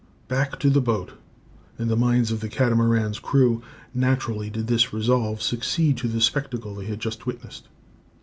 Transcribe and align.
Back 0.27 0.57
to 0.61 0.71
the 0.71 0.81
boat! 0.81 1.11
In 1.77 1.87
the 1.87 1.95
minds 1.95 2.31
of 2.31 2.39
the 2.39 2.49
Catamaran's 2.49 3.19
crew 3.19 3.61
naturally 3.93 4.49
did 4.49 4.65
this 4.65 4.91
resolve 4.91 5.43
succeed 5.43 5.95
to 5.97 6.07
the 6.07 6.21
spectacle 6.21 6.73
they 6.73 6.85
had 6.87 6.99
just 6.99 7.27
witnessed. 7.27 7.67